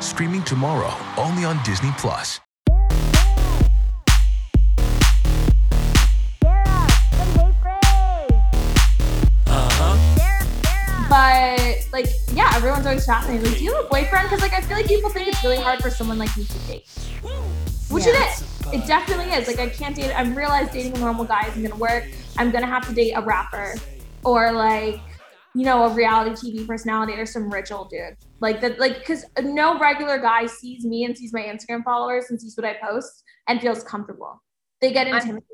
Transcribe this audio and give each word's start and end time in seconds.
Streaming 0.00 0.42
tomorrow, 0.44 0.90
only 1.18 1.44
on 1.44 1.62
Disney 1.62 1.90
Plus. 1.98 2.40
But 11.08 11.86
like, 11.92 12.06
yeah, 12.32 12.50
everyone's 12.54 12.86
always 12.86 13.04
fascinated. 13.04 13.46
Like, 13.46 13.58
do 13.58 13.64
you 13.64 13.74
have 13.74 13.84
a 13.84 13.88
boyfriend? 13.88 14.30
Because 14.30 14.40
like, 14.40 14.54
I 14.54 14.62
feel 14.62 14.78
like 14.78 14.86
people 14.86 15.10
think 15.10 15.28
it's 15.28 15.44
really 15.44 15.58
hard 15.58 15.82
for 15.82 15.90
someone 15.90 16.16
like 16.18 16.34
me 16.34 16.44
to 16.44 16.58
date, 16.60 16.88
which 17.90 18.06
it 18.06 18.14
is. 18.14 18.42
It 18.72 18.86
definitely 18.86 19.32
is. 19.32 19.48
Like, 19.48 19.58
I 19.58 19.68
can't 19.68 19.94
date. 19.94 20.18
I've 20.18 20.34
realized 20.34 20.72
dating 20.72 20.96
a 20.96 21.00
normal 21.00 21.24
guy 21.26 21.46
isn't 21.48 21.62
gonna 21.62 21.76
work. 21.76 22.04
I'm 22.38 22.50
gonna 22.50 22.66
have 22.66 22.88
to 22.88 22.94
date 22.94 23.12
a 23.12 23.20
rapper 23.20 23.74
or 24.24 24.52
like, 24.52 25.00
you 25.54 25.64
know, 25.64 25.84
a 25.84 25.94
reality 25.94 26.52
TV 26.52 26.66
personality 26.66 27.14
or 27.14 27.26
some 27.26 27.50
rich 27.52 27.72
old 27.72 27.90
dude. 27.90 28.16
Like 28.40 28.60
that, 28.60 28.78
like 28.78 28.98
because 28.98 29.24
no 29.40 29.78
regular 29.78 30.18
guy 30.18 30.46
sees 30.46 30.84
me 30.84 31.04
and 31.04 31.16
sees 31.16 31.32
my 31.32 31.42
Instagram 31.42 31.82
followers 31.84 32.26
and 32.30 32.40
sees 32.40 32.56
what 32.56 32.64
I 32.64 32.74
post 32.82 33.24
and 33.48 33.60
feels 33.60 33.82
comfortable. 33.82 34.42
They 34.80 34.92
get 34.92 35.08
intimidated. 35.08 35.44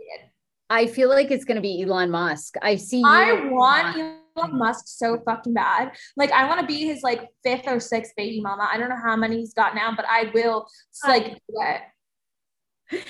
I 0.69 0.87
feel 0.87 1.09
like 1.09 1.31
it's 1.31 1.45
going 1.45 1.57
to 1.57 1.63
be 1.63 1.83
Elon 1.83 2.11
Musk. 2.11 2.57
I 2.61 2.77
see. 2.77 2.99
You 2.99 3.07
I 3.07 3.49
want 3.49 3.97
Elon 4.37 4.59
Musk 4.59 4.85
so 4.89 5.19
fucking 5.25 5.55
bad. 5.55 5.93
Like 6.17 6.33
I 6.33 6.47
want 6.47 6.61
to 6.61 6.67
be 6.67 6.85
his 6.85 7.03
like 7.03 7.29
fifth 7.43 7.67
or 7.67 7.81
sixth 7.81 8.13
baby 8.17 8.41
mama. 8.41 8.69
I 8.71 8.77
don't 8.79 8.89
know 8.89 9.01
how 9.03 9.17
many 9.17 9.39
he's 9.39 9.55
got 9.55 9.75
now, 9.75 9.95
but 9.95 10.05
I 10.09 10.31
will 10.35 10.67
like 11.07 11.27
do 11.27 11.55
it. 11.61 11.81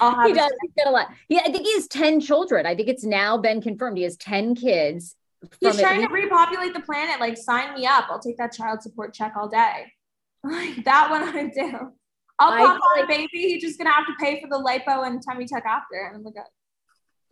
I'll 0.01 0.15
have 0.15 0.27
he 0.27 0.33
does. 0.33 0.53
He's 0.63 0.73
got 0.77 0.89
a 0.89 0.91
lot. 0.91 1.09
Yeah, 1.29 1.41
I 1.45 1.51
think 1.51 1.67
he 1.67 1.75
has 1.75 1.87
10 1.89 2.21
children. 2.21 2.65
I 2.67 2.75
think 2.75 2.89
it's 2.89 3.05
now 3.05 3.37
been 3.37 3.61
confirmed. 3.61 3.99
He 3.99 4.05
has 4.05 4.17
10 4.17 4.55
kids. 4.55 5.17
He's 5.61 5.79
trying 5.79 6.03
at 6.03 6.09
to 6.09 6.13
repopulate 6.15 6.75
the 6.75 6.81
planet. 6.81 7.21
Like 7.21 7.37
sign 7.37 7.75
me 7.75 7.87
up. 7.87 8.07
I'll 8.11 8.19
take 8.21 8.39
that 8.39 8.53
child 8.53 8.83
support 8.83 9.15
check 9.15 9.35
all 9.37 9.49
day. 9.49 9.87
Like 10.45 10.85
that 10.85 11.11
one 11.11 11.23
I 11.25 11.49
do. 11.49 11.93
I'll 12.39 12.53
I 12.53 12.59
pop 12.65 12.81
on 12.99 13.05
a 13.05 13.07
baby. 13.09 13.29
He's 13.33 13.63
just 13.63 13.79
gonna 13.79 13.91
have 13.91 14.07
to 14.07 14.13
pay 14.21 14.41
for 14.41 14.49
the 14.49 14.63
lipo 14.63 15.05
and 15.07 15.21
tummy 15.27 15.45
tuck 15.47 15.65
after. 15.65 16.07
And 16.07 16.17
I'm 16.17 16.23
like, 16.23 16.35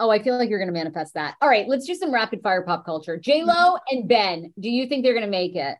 Oh, 0.00 0.10
I 0.10 0.20
feel 0.20 0.36
like 0.36 0.50
you're 0.50 0.58
going 0.58 0.66
to 0.66 0.72
manifest 0.72 1.14
that. 1.14 1.36
All 1.40 1.48
right, 1.48 1.68
let's 1.68 1.86
do 1.86 1.94
some 1.94 2.12
rapid 2.12 2.42
fire 2.42 2.62
pop 2.62 2.84
culture. 2.84 3.16
J 3.16 3.44
Lo 3.44 3.52
Mm-hmm. 3.54 3.96
and 3.96 4.08
Ben, 4.08 4.52
do 4.58 4.68
you 4.68 4.88
think 4.88 5.04
they're 5.04 5.12
going 5.14 5.24
to 5.24 5.30
make 5.30 5.54
it? 5.54 5.76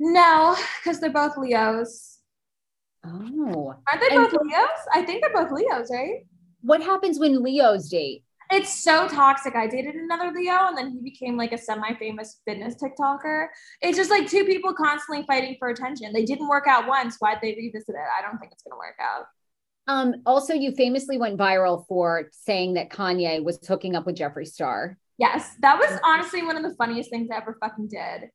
no, 0.00 0.56
because 0.82 1.00
they're 1.00 1.10
both 1.10 1.36
Leos. 1.36 2.18
Oh, 3.04 3.74
Aren't 3.90 4.00
they 4.00 4.16
And 4.16 4.30
both 4.30 4.40
Leos? 4.42 4.68
I 4.94 5.02
think 5.02 5.22
they're 5.22 5.32
both 5.44 5.52
Leos, 5.52 5.90
right? 5.92 6.26
what 6.62 6.80
happens 6.82 7.18
when 7.18 7.42
Leos 7.42 7.90
date? 7.90 8.23
It's 8.50 8.82
so 8.82 9.08
toxic. 9.08 9.54
I 9.56 9.66
dated 9.66 9.94
another 9.94 10.32
Leo 10.32 10.68
and 10.68 10.76
then 10.76 10.90
he 10.90 11.00
became 11.00 11.36
like 11.36 11.52
a 11.52 11.58
semi-famous 11.58 12.40
fitness 12.46 12.74
TikToker. 12.76 13.46
It's 13.80 13.96
just 13.96 14.10
like 14.10 14.28
two 14.28 14.44
people 14.44 14.74
constantly 14.74 15.24
fighting 15.26 15.56
for 15.58 15.68
attention. 15.68 16.12
They 16.12 16.24
didn't 16.24 16.48
work 16.48 16.64
out 16.68 16.86
once. 16.86 17.16
Why'd 17.18 17.38
they 17.42 17.54
revisit 17.54 17.94
it? 17.94 18.08
I 18.18 18.22
don't 18.22 18.38
think 18.38 18.52
it's 18.52 18.62
gonna 18.62 18.78
work 18.78 18.96
out. 19.00 19.26
Um, 19.86 20.14
also, 20.24 20.54
you 20.54 20.72
famously 20.72 21.18
went 21.18 21.38
viral 21.38 21.86
for 21.86 22.30
saying 22.32 22.74
that 22.74 22.90
Kanye 22.90 23.42
was 23.44 23.58
hooking 23.66 23.94
up 23.94 24.06
with 24.06 24.16
Jeffree 24.16 24.46
Star. 24.46 24.96
Yes, 25.18 25.54
that 25.60 25.78
was 25.78 26.00
honestly 26.04 26.42
one 26.42 26.56
of 26.56 26.62
the 26.62 26.74
funniest 26.76 27.10
things 27.10 27.28
I 27.30 27.36
ever 27.36 27.56
fucking 27.60 27.88
did. 27.88 28.30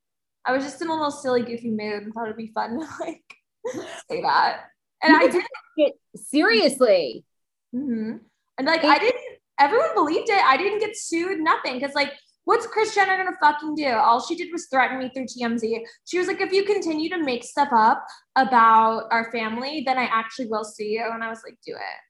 I 0.46 0.52
was 0.52 0.64
just 0.64 0.80
in 0.80 0.88
a 0.88 0.92
little 0.94 1.10
silly, 1.10 1.42
goofy 1.42 1.70
mood 1.70 2.02
and 2.04 2.14
thought 2.14 2.24
it'd 2.24 2.36
be 2.36 2.52
fun 2.54 2.78
to 2.78 2.86
like 3.00 3.22
say 4.10 4.22
that. 4.22 4.62
And 5.02 5.14
I 5.16 5.26
didn't 5.26 5.44
It, 5.76 5.94
seriously. 6.16 7.24
hmm 7.72 8.16
And 8.58 8.66
like 8.66 8.84
I 8.84 8.98
didn't 8.98 9.39
everyone 9.60 9.94
believed 9.94 10.28
it. 10.28 10.42
I 10.44 10.56
didn't 10.56 10.80
get 10.80 10.96
sued, 10.96 11.38
nothing. 11.40 11.80
Cause 11.80 11.94
like 11.94 12.12
what's 12.44 12.66
Kris 12.66 12.94
Jenner 12.94 13.16
gonna 13.16 13.36
fucking 13.40 13.76
do? 13.76 13.88
All 13.88 14.20
she 14.20 14.34
did 14.34 14.48
was 14.52 14.66
threaten 14.66 14.98
me 14.98 15.10
through 15.14 15.26
TMZ. 15.26 15.82
She 16.06 16.18
was 16.18 16.26
like, 16.26 16.40
if 16.40 16.52
you 16.52 16.64
continue 16.64 17.08
to 17.10 17.22
make 17.22 17.44
stuff 17.44 17.68
up 17.72 18.04
about 18.36 19.04
our 19.12 19.30
family, 19.30 19.84
then 19.86 19.98
I 19.98 20.04
actually 20.04 20.46
will 20.46 20.64
sue 20.64 20.84
you. 20.84 21.04
And 21.12 21.22
I 21.22 21.28
was 21.28 21.42
like, 21.44 21.56
do 21.64 21.74
it. 21.74 22.00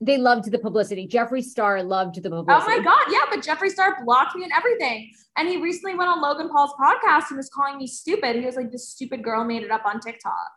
They 0.00 0.18
loved 0.18 0.50
the 0.50 0.58
publicity. 0.58 1.08
Jeffree 1.08 1.42
Star 1.42 1.82
loved 1.82 2.22
the 2.22 2.28
oh 2.28 2.44
publicity. 2.44 2.72
Oh 2.74 2.78
my 2.78 2.84
God. 2.84 3.06
Yeah. 3.10 3.24
But 3.30 3.44
Jeffree 3.44 3.70
Star 3.70 4.04
blocked 4.04 4.36
me 4.36 4.44
and 4.44 4.52
everything. 4.54 5.10
And 5.36 5.48
he 5.48 5.56
recently 5.56 5.96
went 5.96 6.10
on 6.10 6.20
Logan 6.20 6.48
Paul's 6.48 6.74
podcast 6.80 7.30
and 7.30 7.38
was 7.38 7.50
calling 7.52 7.78
me 7.78 7.86
stupid. 7.86 8.36
He 8.36 8.44
was 8.44 8.56
like, 8.56 8.70
this 8.70 8.90
stupid 8.90 9.24
girl 9.24 9.44
made 9.44 9.62
it 9.62 9.70
up 9.70 9.82
on 9.86 10.00
TikTok. 10.00 10.50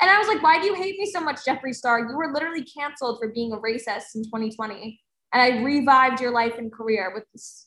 And 0.00 0.10
I 0.10 0.18
was 0.18 0.28
like, 0.28 0.42
why 0.42 0.60
do 0.60 0.66
you 0.66 0.74
hate 0.74 0.98
me 0.98 1.06
so 1.06 1.20
much, 1.20 1.44
Jeffree 1.46 1.74
Star? 1.74 2.00
You 2.00 2.16
were 2.16 2.32
literally 2.32 2.64
canceled 2.64 3.18
for 3.20 3.32
being 3.32 3.52
a 3.52 3.58
racist 3.58 4.14
in 4.14 4.24
2020. 4.24 5.00
And 5.34 5.42
I 5.42 5.62
revived 5.62 6.20
your 6.20 6.30
life 6.30 6.54
and 6.58 6.72
career 6.72 7.10
with 7.12 7.24
this 7.32 7.66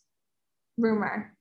rumor. 0.78 1.36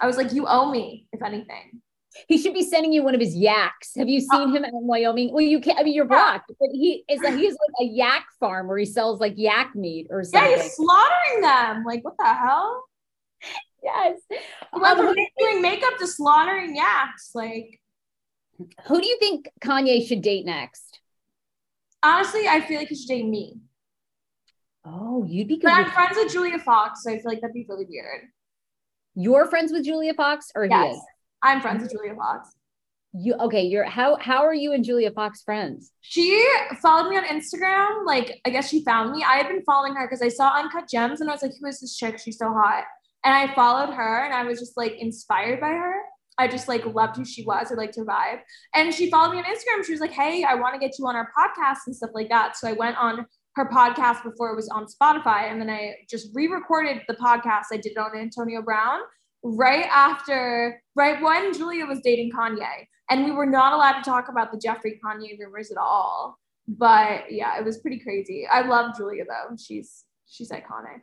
I 0.00 0.06
was 0.06 0.16
like, 0.16 0.32
you 0.32 0.46
owe 0.48 0.70
me, 0.70 1.06
if 1.12 1.22
anything. 1.22 1.80
He 2.26 2.38
should 2.38 2.54
be 2.54 2.64
sending 2.64 2.92
you 2.92 3.04
one 3.04 3.14
of 3.14 3.20
his 3.20 3.36
yaks. 3.36 3.92
Have 3.96 4.08
you 4.08 4.20
seen 4.20 4.48
him 4.54 4.64
in 4.64 4.70
Wyoming? 4.72 5.32
Well, 5.32 5.42
you 5.44 5.60
can't. 5.60 5.78
I 5.78 5.84
mean, 5.84 5.94
you're 5.94 6.06
blocked, 6.06 6.50
but 6.58 6.70
he 6.72 7.04
is. 7.08 7.20
Like, 7.20 7.34
he's 7.36 7.52
like 7.52 7.88
a 7.88 7.92
yak 7.92 8.24
farm 8.40 8.66
where 8.66 8.78
he 8.78 8.84
sells 8.84 9.20
like 9.20 9.34
yak 9.36 9.76
meat 9.76 10.08
or 10.10 10.24
something. 10.24 10.50
Yeah, 10.50 10.60
he's 10.60 10.74
slaughtering 10.74 11.40
them. 11.42 11.84
Like, 11.84 12.02
what 12.04 12.14
the 12.18 12.26
hell? 12.26 12.82
yes. 13.84 14.18
Went 14.72 14.98
Um, 14.98 15.14
doing 15.38 15.62
makeup 15.62 15.98
to 15.98 16.06
slaughtering 16.08 16.74
yaks. 16.74 17.30
Like, 17.32 17.80
who 18.86 19.00
do 19.00 19.06
you 19.06 19.16
think 19.20 19.48
Kanye 19.60 20.04
should 20.06 20.22
date 20.22 20.44
next? 20.44 20.98
honestly, 22.02 22.48
I 22.48 22.60
feel 22.62 22.78
like 22.78 22.88
he 22.88 22.96
should 22.96 23.08
date 23.08 23.26
me. 23.26 23.58
Oh, 24.92 25.24
you'd 25.28 25.48
be 25.48 25.56
good. 25.56 25.64
But 25.68 25.72
I'm 25.74 25.90
friends 25.90 26.16
with 26.16 26.32
Julia 26.32 26.58
Fox, 26.58 27.04
so 27.04 27.10
I 27.10 27.14
feel 27.16 27.22
like 27.26 27.40
that'd 27.40 27.54
be 27.54 27.66
really 27.68 27.86
weird. 27.88 28.22
you're 29.14 29.46
friends 29.46 29.72
with 29.72 29.84
Julia 29.84 30.14
Fox, 30.14 30.50
or 30.54 30.64
he 30.64 30.70
Yes, 30.70 30.96
is? 30.96 31.02
I'm 31.42 31.60
friends 31.60 31.82
with 31.82 31.92
Julia 31.92 32.14
Fox. 32.14 32.50
You 33.12 33.34
okay? 33.34 33.62
You're 33.62 33.84
how 33.84 34.16
how 34.20 34.44
are 34.44 34.54
you 34.54 34.72
and 34.72 34.84
Julia 34.84 35.10
Fox 35.10 35.42
friends? 35.42 35.90
She 36.00 36.46
followed 36.80 37.08
me 37.10 37.16
on 37.16 37.24
Instagram. 37.24 38.06
Like, 38.06 38.40
I 38.46 38.50
guess 38.50 38.68
she 38.68 38.84
found 38.84 39.10
me. 39.12 39.24
I 39.24 39.34
had 39.36 39.48
been 39.48 39.62
following 39.64 39.94
her 39.96 40.06
because 40.06 40.22
I 40.22 40.28
saw 40.28 40.50
Uncut 40.56 40.88
Gems 40.88 41.20
and 41.20 41.28
I 41.28 41.32
was 41.32 41.42
like, 41.42 41.52
who 41.60 41.66
is 41.66 41.80
this 41.80 41.96
chick? 41.96 42.18
She's 42.20 42.38
so 42.38 42.52
hot. 42.52 42.84
And 43.24 43.34
I 43.34 43.52
followed 43.54 43.92
her 43.92 44.24
and 44.24 44.32
I 44.32 44.44
was 44.44 44.60
just 44.60 44.76
like 44.76 44.94
inspired 45.00 45.60
by 45.60 45.70
her. 45.70 45.94
I 46.38 46.46
just 46.46 46.68
like 46.68 46.86
loved 46.86 47.16
who 47.16 47.24
she 47.24 47.44
was. 47.44 47.72
I 47.72 47.74
liked 47.74 47.96
her 47.96 48.04
vibe. 48.04 48.38
And 48.74 48.94
she 48.94 49.10
followed 49.10 49.32
me 49.32 49.38
on 49.38 49.44
Instagram. 49.44 49.84
She 49.84 49.92
was 49.92 50.00
like, 50.00 50.12
hey, 50.12 50.44
I 50.44 50.54
want 50.54 50.74
to 50.74 50.80
get 50.80 50.96
you 50.98 51.06
on 51.06 51.16
our 51.16 51.28
podcast 51.36 51.78
and 51.86 51.94
stuff 51.96 52.10
like 52.14 52.28
that. 52.28 52.56
So 52.56 52.68
I 52.68 52.72
went 52.74 52.96
on 52.96 53.26
her 53.56 53.68
podcast 53.68 54.22
before 54.22 54.50
it 54.50 54.56
was 54.56 54.68
on 54.68 54.86
Spotify. 54.86 55.50
And 55.50 55.60
then 55.60 55.70
I 55.70 55.94
just 56.08 56.28
re 56.34 56.46
recorded 56.46 57.02
the 57.08 57.14
podcast. 57.14 57.66
I 57.72 57.76
did 57.76 57.96
on 57.96 58.16
Antonio 58.16 58.62
Brown 58.62 59.00
right 59.42 59.86
after, 59.90 60.82
right 60.94 61.20
when 61.22 61.52
Julia 61.52 61.86
was 61.86 62.00
dating 62.00 62.30
Kanye. 62.32 62.86
And 63.10 63.24
we 63.24 63.32
were 63.32 63.46
not 63.46 63.72
allowed 63.72 63.98
to 63.98 64.02
talk 64.02 64.28
about 64.28 64.52
the 64.52 64.58
Jeffree 64.58 64.98
Kanye 65.04 65.38
rumors 65.38 65.70
at 65.70 65.78
all. 65.78 66.38
But 66.68 67.32
yeah, 67.32 67.58
it 67.58 67.64
was 67.64 67.78
pretty 67.78 67.98
crazy. 67.98 68.46
I 68.46 68.62
love 68.62 68.96
Julia 68.96 69.24
though. 69.24 69.56
She's 69.56 70.04
she's 70.28 70.50
iconic. 70.50 71.02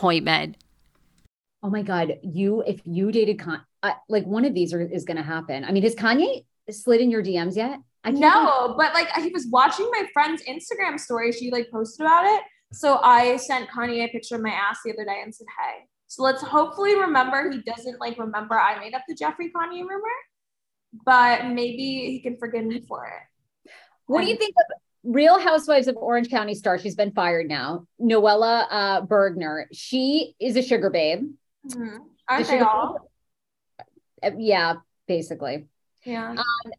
Oh 1.63 1.69
my 1.69 1.83
God, 1.83 2.17
you 2.23 2.63
if 2.65 2.81
you 2.85 3.11
dated 3.11 3.39
Con, 3.39 3.61
uh, 3.83 3.91
like 4.09 4.25
one 4.25 4.45
of 4.45 4.53
these 4.53 4.73
are, 4.73 4.81
is 4.81 5.05
going 5.05 5.17
to 5.17 5.23
happen. 5.23 5.63
I 5.63 5.71
mean, 5.71 5.83
has 5.83 5.95
Kanye 5.95 6.45
slid 6.69 7.01
in 7.01 7.11
your 7.11 7.23
DMs 7.23 7.55
yet? 7.55 7.79
I 8.03 8.09
can't 8.09 8.21
but 8.77 8.93
like 8.93 9.11
he 9.17 9.29
was 9.29 9.45
watching 9.51 9.89
my 9.91 10.07
friend's 10.11 10.41
Instagram 10.43 10.99
story. 10.99 11.31
She 11.31 11.51
like 11.51 11.69
posted 11.69 12.05
about 12.05 12.25
it. 12.25 12.41
So 12.73 12.97
I 13.03 13.35
sent 13.37 13.69
Kanye 13.69 14.05
a 14.05 14.07
picture 14.07 14.35
of 14.35 14.41
my 14.41 14.49
ass 14.49 14.79
the 14.83 14.93
other 14.93 15.05
day 15.05 15.21
and 15.23 15.33
said, 15.33 15.47
hey. 15.59 15.85
So 16.07 16.23
let's 16.23 16.41
hopefully 16.41 16.95
remember 16.95 17.51
he 17.51 17.61
doesn't 17.61 17.99
like 17.99 18.17
remember 18.17 18.59
I 18.59 18.79
made 18.79 18.93
up 18.93 19.03
the 19.07 19.15
Jeffree 19.15 19.51
Kanye 19.55 19.81
rumor, 19.81 20.17
but 21.05 21.45
maybe 21.45 22.09
he 22.11 22.19
can 22.21 22.37
forgive 22.37 22.65
me 22.65 22.81
for 22.87 23.05
it. 23.05 23.71
What 24.07 24.21
do 24.21 24.27
you 24.27 24.35
think 24.35 24.55
of 24.57 24.77
Real 25.03 25.39
Housewives 25.39 25.87
of 25.87 25.97
Orange 25.97 26.29
County 26.29 26.53
star? 26.55 26.77
She's 26.77 26.95
been 26.95 27.11
fired 27.11 27.47
now. 27.47 27.87
Noella 27.99 28.67
uh, 28.69 29.01
Bergener. 29.01 29.65
She 29.71 30.35
is 30.39 30.55
a 30.55 30.61
sugar 30.61 30.89
babe. 30.89 31.31
Mhm. 31.67 31.97
Aren't 32.29 32.45
The 32.47 32.51
they 32.51 32.59
all? 32.59 33.09
Uh, 34.23 34.31
yeah, 34.37 34.75
basically. 35.07 35.67
Yeah. 36.05 36.35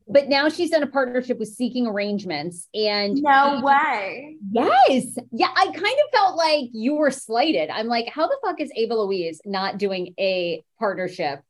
But 0.08 0.28
now 0.28 0.48
she's 0.48 0.70
done 0.70 0.82
a 0.82 0.86
partnership 0.88 1.38
with 1.38 1.48
Seeking 1.48 1.86
Arrangements, 1.86 2.68
and 2.74 3.22
No 3.22 3.60
way. 3.62 4.36
Yes. 4.50 5.16
Yeah. 5.30 5.48
I 5.54 5.66
kind 5.66 5.76
of 5.76 6.10
felt 6.12 6.36
like 6.36 6.70
you 6.72 6.94
were 6.96 7.10
slighted. 7.12 7.70
I'm 7.70 7.86
like, 7.86 8.08
how 8.08 8.26
the 8.26 8.36
fuck 8.44 8.60
is 8.60 8.72
Ava 8.74 8.94
Louise 8.94 9.40
not 9.44 9.78
doing 9.78 10.14
a 10.18 10.64
partnership? 10.78 11.40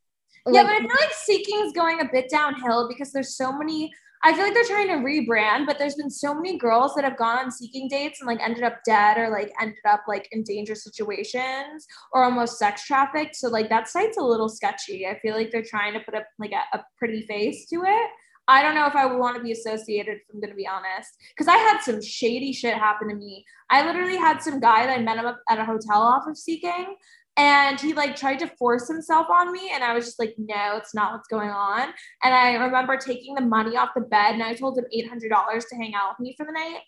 yeah, 0.47 0.62
Like, 0.62 0.67
but 0.67 0.73
I 0.75 0.79
feel 0.81 0.88
like 0.88 1.14
Seeking 1.14 1.61
is 1.64 1.73
going 1.73 2.00
a 2.00 2.09
bit 2.12 2.29
downhill 2.29 2.88
because 2.88 3.11
there's 3.12 3.37
so 3.37 3.52
many. 3.57 3.91
I 4.25 4.33
feel 4.33 4.45
like 4.45 4.55
they're 4.55 4.64
trying 4.64 4.88
to 4.88 5.05
rebrand, 5.05 5.67
but 5.67 5.81
there's 5.81 5.97
been 5.97 6.11
so 6.11 6.33
many 6.33 6.57
girls 6.57 6.95
that 6.95 7.02
have 7.02 7.17
gone 7.17 7.38
on 7.38 7.50
Seeking 7.50 7.88
dates 7.88 8.21
and 8.21 8.29
like 8.29 8.41
ended 8.41 8.62
up 8.62 8.79
dead 8.87 9.19
or 9.19 9.31
like 9.31 9.52
ended 9.61 9.85
up 9.88 10.05
like 10.07 10.29
in 10.31 10.45
dangerous 10.45 10.85
situations 10.85 11.87
or 12.12 12.23
almost 12.23 12.57
sex 12.57 12.87
trafficked. 12.87 13.35
So 13.35 13.49
like 13.49 13.69
that 13.71 13.88
site's 13.88 14.19
a 14.19 14.23
little 14.23 14.49
sketchy. 14.49 15.09
I 15.09 15.19
feel 15.19 15.35
like 15.35 15.50
they're 15.50 15.64
trying 15.64 15.93
to 15.95 16.00
put 16.00 16.14
up 16.14 16.26
like 16.38 16.52
a, 16.52 16.76
a 16.76 16.85
pretty 16.99 17.23
face 17.23 17.67
to 17.71 17.83
it. 17.85 18.11
I 18.49 18.62
don't 18.62 18.75
know 18.75 18.87
if 18.87 18.95
I 18.97 19.07
would 19.07 19.19
want 19.19 19.37
to 19.37 19.43
be 19.43 19.52
associated, 19.52 20.17
if 20.17 20.23
I'm 20.33 20.41
going 20.41 20.50
to 20.50 20.57
be 20.57 20.67
honest. 20.67 21.11
Because 21.31 21.49
I 21.49 21.57
had 21.57 21.81
some 21.81 22.02
shady 22.02 22.52
shit 22.52 22.75
happen 22.75 23.09
to 23.09 23.14
me. 23.14 23.45
I 23.71 23.87
literally 23.87 24.17
had 24.17 24.43
some 24.43 24.61
guy 24.61 24.87
that 24.87 24.99
I 24.99 25.02
met 25.02 25.19
him 25.19 25.26
up 25.26 25.41
at 25.49 25.59
a 25.59 25.64
hotel 25.64 26.02
off 26.02 26.26
of 26.26 26.37
Seeking 26.37 26.97
and 27.37 27.81
he 27.81 27.95
like 27.95 28.15
tried 28.15 28.39
to 28.39 28.47
force 28.59 28.89
himself 28.89 29.29
on 29.31 29.53
me 29.53 29.71
and 29.73 29.83
i 29.83 29.95
was 29.95 30.05
just 30.05 30.19
like 30.19 30.35
no 30.37 30.77
it's 30.77 30.95
not 30.95 31.12
what's 31.12 31.29
going 31.29 31.51
on. 31.51 31.89
And 32.23 32.35
i 32.35 32.55
remember 32.55 32.97
taking 32.97 33.35
the 33.35 33.41
money 33.41 33.77
off 33.77 33.91
the 33.95 34.03
bed 34.03 34.35
and 34.35 34.43
i 34.43 34.55
told 34.55 34.79
him 34.79 34.85
$800 34.95 35.21
to 35.31 35.77
hang 35.77 35.95
out 35.95 36.11
with 36.11 36.21
me 36.21 36.35
for 36.37 36.47
the 36.47 36.53
night. 36.53 36.81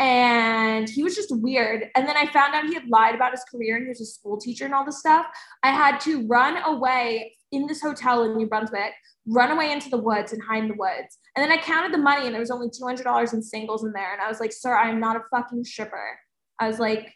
And 0.00 0.88
he 0.88 1.04
was 1.04 1.14
just 1.14 1.30
weird. 1.30 1.84
And 1.94 2.08
then 2.08 2.16
i 2.16 2.26
found 2.26 2.54
out 2.54 2.66
he 2.66 2.74
had 2.74 2.88
lied 2.88 3.14
about 3.14 3.32
his 3.32 3.44
career 3.50 3.76
and 3.76 3.84
he 3.84 3.88
was 3.88 4.00
a 4.00 4.06
school 4.06 4.38
teacher 4.38 4.64
and 4.64 4.74
all 4.74 4.84
this 4.84 4.98
stuff. 4.98 5.26
I 5.62 5.70
had 5.70 6.00
to 6.00 6.26
run 6.26 6.56
away 6.64 7.36
in 7.52 7.66
this 7.66 7.80
hotel 7.80 8.24
in 8.24 8.36
new 8.36 8.46
brunswick 8.46 8.92
run 9.26 9.50
away 9.50 9.72
into 9.72 9.88
the 9.88 9.96
woods 9.96 10.34
and 10.34 10.42
hide 10.42 10.62
in 10.62 10.68
the 10.68 10.74
woods. 10.74 11.18
And 11.34 11.42
then 11.42 11.56
i 11.56 11.60
counted 11.62 11.94
the 11.94 11.98
money 11.98 12.26
and 12.26 12.34
there 12.34 12.40
was 12.40 12.50
only 12.50 12.68
$200 12.68 13.32
in 13.32 13.42
singles 13.42 13.84
in 13.84 13.92
there. 13.92 14.12
And 14.12 14.20
i 14.20 14.28
was 14.28 14.40
like 14.40 14.52
sir 14.52 14.74
i 14.74 14.90
am 14.90 15.00
not 15.00 15.16
a 15.16 15.20
fucking 15.30 15.64
stripper. 15.64 16.18
I 16.60 16.66
was 16.66 16.78
like 16.78 17.14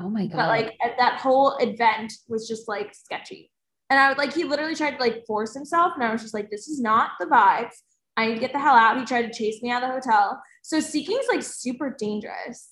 oh 0.00 0.08
my 0.08 0.26
God. 0.26 0.36
but 0.36 0.48
like 0.48 0.76
at 0.82 0.96
that 0.98 1.20
whole 1.20 1.56
event 1.58 2.12
was 2.28 2.48
just 2.48 2.68
like 2.68 2.94
sketchy. 2.94 3.50
And 3.90 3.98
I 3.98 4.08
would 4.08 4.18
like, 4.18 4.34
he 4.34 4.44
literally 4.44 4.74
tried 4.74 4.92
to 4.92 5.00
like 5.00 5.24
force 5.26 5.54
himself. 5.54 5.92
And 5.94 6.04
I 6.04 6.12
was 6.12 6.22
just 6.22 6.34
like, 6.34 6.50
this 6.50 6.68
is 6.68 6.80
not 6.80 7.12
the 7.18 7.26
vibes. 7.26 7.74
I 8.16 8.26
need 8.26 8.34
to 8.34 8.40
get 8.40 8.52
the 8.52 8.58
hell 8.58 8.74
out. 8.74 8.98
He 8.98 9.04
tried 9.04 9.22
to 9.22 9.32
chase 9.32 9.62
me 9.62 9.70
out 9.70 9.82
of 9.82 9.88
the 9.88 9.94
hotel. 9.94 10.42
So 10.62 10.80
seeking 10.80 11.16
is 11.18 11.28
like 11.28 11.42
super 11.42 11.94
dangerous. 11.98 12.68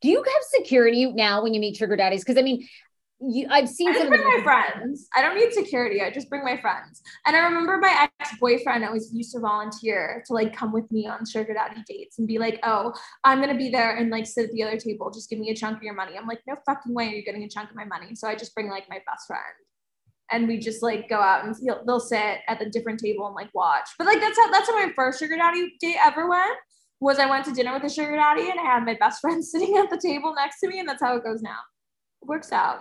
Do 0.00 0.08
you 0.08 0.16
have 0.16 0.42
security 0.42 1.12
now 1.12 1.42
when 1.42 1.52
you 1.54 1.60
meet 1.60 1.76
sugar 1.76 1.94
daddies? 1.94 2.24
Because 2.24 2.38
I 2.38 2.42
mean, 2.42 2.66
you, 3.20 3.46
I've 3.50 3.68
seen 3.68 3.90
I 3.90 3.98
some 3.98 4.08
bring 4.08 4.20
of 4.20 4.26
my 4.26 4.40
friends. 4.42 5.08
I 5.14 5.20
don't 5.20 5.36
need 5.36 5.52
security. 5.52 6.00
I 6.00 6.10
just 6.10 6.30
bring 6.30 6.42
my 6.42 6.58
friends. 6.58 7.02
And 7.26 7.36
I 7.36 7.40
remember 7.40 7.76
my 7.76 8.08
ex 8.20 8.36
boyfriend 8.38 8.84
always 8.84 9.12
used 9.12 9.32
to 9.32 9.40
volunteer 9.40 10.22
to 10.26 10.32
like 10.32 10.56
come 10.56 10.72
with 10.72 10.90
me 10.90 11.06
on 11.06 11.26
sugar 11.26 11.52
daddy 11.52 11.82
dates 11.86 12.18
and 12.18 12.26
be 12.26 12.38
like, 12.38 12.60
"Oh, 12.62 12.94
I'm 13.24 13.40
gonna 13.40 13.56
be 13.56 13.68
there 13.68 13.96
and 13.96 14.10
like 14.10 14.26
sit 14.26 14.46
at 14.46 14.52
the 14.52 14.62
other 14.62 14.78
table. 14.78 15.10
Just 15.10 15.28
give 15.28 15.38
me 15.38 15.50
a 15.50 15.54
chunk 15.54 15.76
of 15.76 15.82
your 15.82 15.94
money." 15.94 16.16
I'm 16.16 16.26
like, 16.26 16.40
"No 16.46 16.56
fucking 16.64 16.94
way 16.94 17.08
are 17.08 17.16
you 17.16 17.24
getting 17.24 17.44
a 17.44 17.48
chunk 17.48 17.70
of 17.70 17.76
my 17.76 17.84
money." 17.84 18.14
So 18.14 18.26
I 18.26 18.34
just 18.34 18.54
bring 18.54 18.70
like 18.70 18.88
my 18.88 19.02
best 19.06 19.26
friend, 19.26 19.42
and 20.30 20.48
we 20.48 20.58
just 20.58 20.82
like 20.82 21.08
go 21.08 21.20
out 21.20 21.44
and 21.44 21.54
they'll 21.86 22.00
sit 22.00 22.38
at 22.48 22.58
the 22.58 22.70
different 22.70 23.00
table 23.00 23.26
and 23.26 23.34
like 23.34 23.50
watch. 23.54 23.88
But 23.98 24.06
like 24.06 24.20
that's 24.20 24.38
how 24.38 24.50
that's 24.50 24.68
how 24.68 24.76
my 24.76 24.92
first 24.96 25.18
sugar 25.18 25.36
daddy 25.36 25.74
date 25.80 25.98
ever 26.02 26.28
went. 26.28 26.56
Was 27.00 27.18
I 27.18 27.26
went 27.26 27.44
to 27.46 27.52
dinner 27.52 27.72
with 27.72 27.84
a 27.84 27.90
sugar 27.90 28.16
daddy 28.16 28.50
and 28.50 28.60
I 28.60 28.62
had 28.62 28.84
my 28.84 28.94
best 28.94 29.20
friend 29.20 29.44
sitting 29.52 29.76
at 29.76 29.90
the 29.90 29.98
table 29.98 30.34
next 30.34 30.60
to 30.60 30.68
me, 30.68 30.78
and 30.78 30.88
that's 30.88 31.02
how 31.02 31.16
it 31.16 31.24
goes 31.24 31.42
now. 31.42 31.58
It 32.22 32.28
works 32.28 32.52
out. 32.52 32.80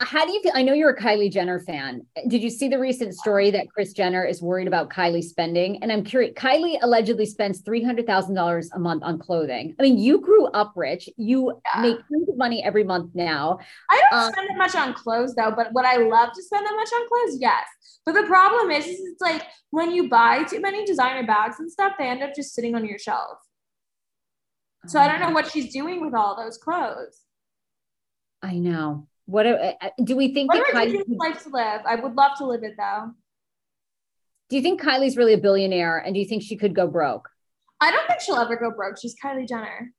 How 0.00 0.26
do 0.26 0.32
you 0.32 0.42
feel? 0.42 0.52
I 0.56 0.62
know 0.62 0.72
you're 0.72 0.90
a 0.90 0.96
Kylie 1.00 1.30
Jenner 1.30 1.60
fan. 1.60 2.04
Did 2.26 2.42
you 2.42 2.50
see 2.50 2.68
the 2.68 2.80
recent 2.80 3.14
story 3.14 3.52
that 3.52 3.68
Kris 3.72 3.92
Jenner 3.92 4.24
is 4.24 4.42
worried 4.42 4.66
about 4.66 4.90
Kylie 4.90 5.22
spending? 5.22 5.80
And 5.82 5.92
I'm 5.92 6.02
curious, 6.02 6.34
Kylie 6.34 6.78
allegedly 6.82 7.24
spends 7.26 7.62
$300,000 7.62 8.66
a 8.74 8.78
month 8.80 9.04
on 9.04 9.20
clothing. 9.20 9.74
I 9.78 9.82
mean, 9.84 9.96
you 9.96 10.20
grew 10.20 10.46
up 10.48 10.72
rich. 10.74 11.08
You 11.16 11.60
Yeah. 11.74 11.80
make 11.82 11.96
tons 12.08 12.28
of 12.28 12.36
money 12.36 12.62
every 12.64 12.82
month 12.82 13.14
now. 13.14 13.58
I 13.88 14.00
don't 14.10 14.20
Um, 14.20 14.32
spend 14.32 14.48
that 14.50 14.58
much 14.58 14.74
on 14.74 14.94
clothes 14.94 15.34
though, 15.36 15.52
but 15.52 15.72
would 15.72 15.84
I 15.84 15.96
love 15.98 16.32
to 16.34 16.42
spend 16.42 16.66
that 16.66 16.74
much 16.74 16.90
on 16.92 17.08
clothes? 17.08 17.38
Yes. 17.40 17.64
But 18.04 18.14
the 18.16 18.24
problem 18.24 18.72
is, 18.72 18.86
is 18.86 19.00
it's 19.00 19.20
like 19.22 19.46
when 19.70 19.92
you 19.92 20.08
buy 20.08 20.42
too 20.42 20.60
many 20.60 20.84
designer 20.84 21.24
bags 21.24 21.60
and 21.60 21.70
stuff, 21.70 21.92
they 21.98 22.08
end 22.08 22.22
up 22.22 22.34
just 22.34 22.52
sitting 22.52 22.74
on 22.74 22.84
your 22.84 22.98
shelf. 22.98 23.38
So 24.86 24.98
I 24.98 25.06
don't 25.06 25.20
know 25.20 25.30
what 25.30 25.50
she's 25.52 25.72
doing 25.72 26.04
with 26.04 26.14
all 26.14 26.36
those 26.36 26.58
clothes. 26.58 27.20
I 28.42 28.58
know. 28.58 29.06
What 29.26 29.46
uh, 29.46 29.72
uh, 29.80 29.88
do 30.02 30.16
we 30.16 30.34
think 30.34 30.52
What 30.52 30.64
that 30.72 30.86
Kylie, 30.86 31.02
life 31.18 31.42
to 31.44 31.48
live. 31.50 31.80
I 31.86 31.96
would 31.96 32.14
love 32.14 32.32
to 32.38 32.46
live 32.46 32.62
it 32.62 32.74
though. 32.76 33.12
do 34.50 34.56
you 34.56 34.62
think 34.62 34.80
Kylie's 34.80 35.16
really 35.16 35.32
a 35.32 35.38
billionaire 35.38 35.98
and 35.98 36.14
do 36.14 36.20
you 36.20 36.26
think 36.26 36.42
she 36.42 36.56
could 36.56 36.74
go 36.74 36.86
broke? 36.86 37.28
I 37.80 37.90
don't 37.90 38.06
think 38.06 38.20
she'll 38.20 38.36
ever 38.36 38.56
go 38.56 38.70
broke. 38.70 38.98
She's 39.00 39.16
Kylie 39.22 39.48
Jenner. 39.48 39.92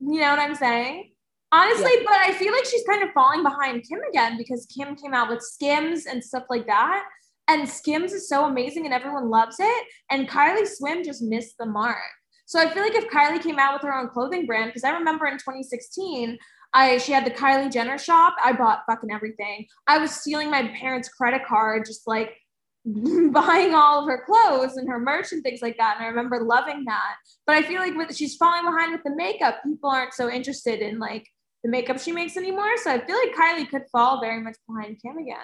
You 0.00 0.20
know 0.20 0.30
what 0.30 0.38
I'm 0.38 0.54
saying? 0.54 1.12
Honestly, 1.52 1.92
but 2.04 2.14
I 2.14 2.32
feel 2.32 2.52
like 2.52 2.64
she's 2.64 2.84
kind 2.88 3.02
of 3.02 3.10
falling 3.12 3.42
behind 3.42 3.84
Kim 3.88 3.98
again 4.08 4.38
because 4.38 4.66
Kim 4.66 4.94
came 4.94 5.14
out 5.14 5.28
with 5.28 5.42
Skims 5.42 6.06
and 6.06 6.22
stuff 6.22 6.44
like 6.48 6.66
that. 6.66 7.04
And 7.48 7.68
Skims 7.68 8.12
is 8.12 8.28
so 8.28 8.44
amazing 8.44 8.84
and 8.84 8.94
everyone 8.94 9.28
loves 9.28 9.56
it. 9.58 9.84
And 10.10 10.28
Kylie 10.28 10.68
Swim 10.68 11.02
just 11.02 11.22
missed 11.22 11.56
the 11.58 11.66
mark. 11.66 11.98
So 12.46 12.60
I 12.60 12.68
feel 12.68 12.82
like 12.82 12.94
if 12.94 13.08
Kylie 13.10 13.42
came 13.42 13.58
out 13.58 13.74
with 13.74 13.82
her 13.82 13.94
own 13.94 14.08
clothing 14.08 14.46
brand, 14.46 14.70
because 14.70 14.84
I 14.84 14.90
remember 14.90 15.26
in 15.26 15.34
2016, 15.34 16.38
I 16.72 16.98
she 16.98 17.12
had 17.12 17.24
the 17.24 17.30
Kylie 17.30 17.72
Jenner 17.72 17.98
shop. 17.98 18.36
I 18.42 18.52
bought 18.52 18.82
fucking 18.86 19.10
everything. 19.10 19.66
I 19.86 19.98
was 19.98 20.12
stealing 20.12 20.50
my 20.50 20.68
parents' 20.80 21.08
credit 21.08 21.42
card, 21.46 21.84
just 21.86 22.06
like 22.06 22.36
buying 22.84 23.74
all 23.74 24.00
of 24.00 24.08
her 24.08 24.24
clothes 24.24 24.76
and 24.76 24.88
her 24.88 24.98
merch 24.98 25.32
and 25.32 25.42
things 25.42 25.62
like 25.62 25.76
that. 25.78 25.96
And 25.96 26.04
I 26.04 26.08
remember 26.08 26.42
loving 26.42 26.84
that. 26.86 27.16
But 27.46 27.56
I 27.56 27.62
feel 27.62 27.80
like 27.80 27.96
with 27.96 28.14
she's 28.16 28.36
falling 28.36 28.64
behind 28.64 28.92
with 28.92 29.02
the 29.04 29.14
makeup. 29.14 29.62
People 29.64 29.90
aren't 29.90 30.14
so 30.14 30.30
interested 30.30 30.80
in 30.80 30.98
like 30.98 31.26
the 31.62 31.70
makeup 31.70 32.00
she 32.00 32.12
makes 32.12 32.36
anymore. 32.36 32.76
So 32.82 32.90
I 32.90 33.04
feel 33.04 33.16
like 33.16 33.34
Kylie 33.34 33.68
could 33.68 33.84
fall 33.92 34.20
very 34.20 34.40
much 34.40 34.56
behind 34.68 35.00
Kim 35.02 35.18
again. 35.18 35.36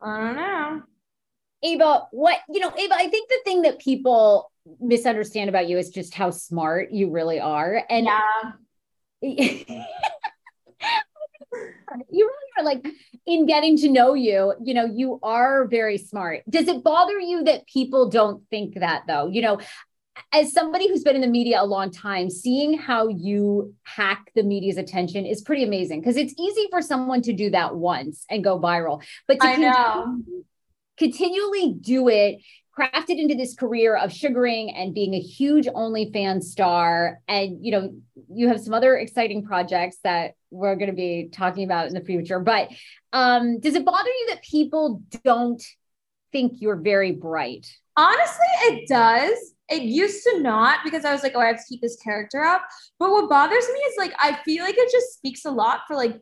I 0.00 0.18
don't 0.18 0.36
know. 0.36 0.82
Ava, 1.62 2.06
what, 2.10 2.38
you 2.48 2.60
know, 2.60 2.72
Ava, 2.76 2.94
I 2.94 3.08
think 3.08 3.28
the 3.28 3.40
thing 3.44 3.62
that 3.62 3.78
people 3.78 4.50
misunderstand 4.80 5.48
about 5.48 5.66
you 5.68 5.78
is 5.78 5.90
just 5.90 6.14
how 6.14 6.30
smart 6.30 6.92
you 6.92 7.10
really 7.10 7.40
are. 7.40 7.82
And 7.88 8.06
Yeah. 8.06 8.52
you 12.10 12.26
really 12.26 12.50
are 12.58 12.64
like 12.64 12.86
in 13.26 13.46
getting 13.46 13.76
to 13.78 13.88
know 13.88 14.14
you, 14.14 14.54
you 14.62 14.74
know, 14.74 14.84
you 14.84 15.18
are 15.22 15.66
very 15.66 15.98
smart. 15.98 16.42
Does 16.48 16.68
it 16.68 16.82
bother 16.82 17.18
you 17.18 17.44
that 17.44 17.66
people 17.66 18.08
don't 18.08 18.42
think 18.50 18.78
that 18.80 19.02
though? 19.06 19.28
You 19.28 19.42
know, 19.42 19.60
as 20.32 20.52
somebody 20.52 20.88
who's 20.88 21.02
been 21.02 21.16
in 21.16 21.20
the 21.20 21.28
media 21.28 21.60
a 21.60 21.64
long 21.64 21.90
time, 21.90 22.30
seeing 22.30 22.78
how 22.78 23.08
you 23.08 23.74
hack 23.82 24.30
the 24.34 24.42
media's 24.42 24.76
attention 24.76 25.26
is 25.26 25.42
pretty 25.42 25.64
amazing 25.64 26.00
because 26.00 26.16
it's 26.16 26.34
easy 26.38 26.66
for 26.70 26.82
someone 26.82 27.22
to 27.22 27.32
do 27.32 27.50
that 27.50 27.74
once 27.74 28.24
and 28.30 28.44
go 28.44 28.58
viral. 28.58 29.02
But 29.26 29.40
to 29.40 29.46
I 29.46 29.56
know. 29.56 30.22
continually 30.98 31.74
do 31.80 32.08
it, 32.08 32.40
craft 32.74 33.08
it 33.08 33.18
into 33.18 33.34
this 33.36 33.54
career 33.54 33.96
of 33.96 34.12
sugaring 34.12 34.70
and 34.74 34.94
being 34.94 35.14
a 35.14 35.20
huge 35.20 35.66
OnlyFans 35.66 36.44
star. 36.44 37.20
And, 37.28 37.64
you 37.64 37.70
know, 37.70 37.94
you 38.32 38.48
have 38.48 38.60
some 38.60 38.74
other 38.74 38.96
exciting 38.96 39.44
projects 39.44 39.98
that 40.02 40.34
we're 40.50 40.74
going 40.74 40.90
to 40.90 40.96
be 40.96 41.28
talking 41.32 41.64
about 41.64 41.86
in 41.86 41.94
the 41.94 42.00
future. 42.00 42.40
But 42.40 42.70
um, 43.12 43.60
does 43.60 43.74
it 43.74 43.84
bother 43.84 44.08
you 44.08 44.26
that 44.30 44.42
people 44.42 45.02
don't 45.22 45.62
think 46.32 46.54
you're 46.60 46.76
very 46.76 47.12
bright? 47.12 47.70
Honestly, 47.96 48.46
it 48.62 48.88
does. 48.88 49.38
It 49.68 49.82
used 49.82 50.24
to 50.24 50.40
not 50.40 50.80
because 50.84 51.04
I 51.04 51.12
was 51.12 51.22
like, 51.22 51.32
oh, 51.36 51.40
I 51.40 51.46
have 51.46 51.58
to 51.58 51.68
keep 51.68 51.80
this 51.80 51.96
character 51.96 52.42
up. 52.42 52.62
But 52.98 53.10
what 53.10 53.30
bothers 53.30 53.66
me 53.72 53.78
is 53.80 53.96
like, 53.96 54.12
I 54.18 54.34
feel 54.44 54.64
like 54.64 54.76
it 54.76 54.90
just 54.90 55.14
speaks 55.14 55.44
a 55.44 55.50
lot 55.50 55.82
for 55.86 55.94
like 55.94 56.20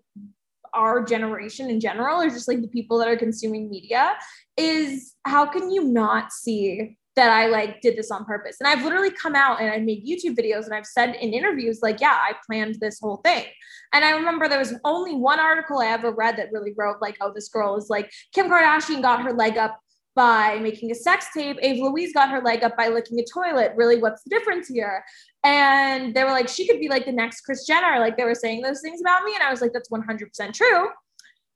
our 0.75 1.05
generation 1.05 1.71
in 1.71 1.81
general, 1.81 2.21
or 2.21 2.29
just 2.29 2.49
like 2.49 2.61
the 2.61 2.69
people 2.69 2.99
that 2.99 3.09
are 3.09 3.17
consuming 3.17 3.71
media, 3.71 4.15
is 4.57 5.15
how 5.25 5.47
can 5.47 5.71
you 5.71 5.85
not 5.85 6.33
see 6.33 6.97
that 7.15 7.31
I 7.31 7.47
like 7.47 7.83
did 7.83 7.97
this 7.97 8.11
on 8.11 8.25
purpose? 8.25 8.57
And 8.59 8.67
I've 8.67 8.83
literally 8.83 9.11
come 9.11 9.35
out 9.35 9.61
and 9.61 9.71
I 9.71 9.79
made 9.79 10.07
YouTube 10.07 10.35
videos 10.35 10.65
and 10.65 10.75
I've 10.75 10.87
said 10.87 11.15
in 11.17 11.33
interviews, 11.35 11.81
like, 11.83 12.01
yeah, 12.01 12.19
I 12.19 12.35
planned 12.47 12.77
this 12.81 13.01
whole 13.01 13.19
thing. 13.19 13.45
And 13.93 14.05
I 14.05 14.13
remember 14.13 14.49
there 14.49 14.59
was 14.59 14.75
only 14.85 15.15
one 15.15 15.39
article 15.39 15.81
I 15.81 15.89
ever 15.89 16.11
read 16.11 16.39
that 16.39 16.53
really 16.53 16.73
wrote, 16.77 17.03
like, 17.03 17.19
oh, 17.21 17.31
this 17.35 17.49
girl 17.49 17.77
is 17.77 17.91
like 17.91 18.11
Kim 18.35 18.49
Kardashian 18.49 19.03
got 19.03 19.23
her 19.23 19.33
leg 19.33 19.59
up 19.59 19.79
by 20.15 20.59
making 20.59 20.91
a 20.91 20.95
sex 20.95 21.27
tape. 21.35 21.57
Ava 21.63 21.85
Louise 21.85 22.13
got 22.13 22.31
her 22.31 22.41
leg 22.41 22.63
up 22.63 22.77
by 22.77 22.89
licking 22.89 23.19
a 23.19 23.25
toilet. 23.25 23.73
Really, 23.77 23.99
what's 23.99 24.23
the 24.23 24.31
difference 24.31 24.69
here? 24.69 25.05
And 25.45 26.15
they 26.15 26.25
were 26.25 26.31
like, 26.31 26.49
she 26.49 26.67
could 26.67 26.81
be 26.81 26.89
like 26.89 27.07
the 27.07 27.13
next 27.13 27.43
Kris 27.43 27.67
Jenner. 27.67 27.99
Like 27.99 28.17
they 28.17 28.25
were 28.25 28.35
saying 28.35 28.63
those 28.63 28.81
things 28.81 29.01
about 29.01 29.25
me. 29.25 29.35
And 29.35 29.43
I 29.43 29.51
was 29.51 29.61
like, 29.61 29.73
that's 29.73 29.89
100% 29.89 30.53
true. 30.53 30.89